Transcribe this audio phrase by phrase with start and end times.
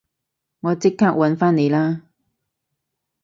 [0.61, 2.01] 我即刻搵返你啦